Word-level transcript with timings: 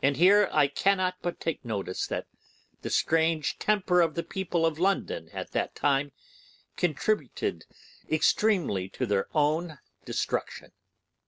And 0.00 0.18
here 0.18 0.48
I 0.52 0.68
cannot 0.68 1.16
but 1.20 1.40
take 1.40 1.64
notice 1.64 2.06
that 2.06 2.28
the 2.82 2.90
strange 2.90 3.58
temper 3.58 4.00
of 4.00 4.14
the 4.14 4.22
people 4.22 4.64
of 4.64 4.78
London 4.78 5.30
at 5.32 5.50
that 5.50 5.74
time 5.74 6.12
contributed 6.76 7.64
extremely 8.08 8.88
to 8.90 9.04
their 9.04 9.26
own 9.34 9.80
destruction. 10.04 10.70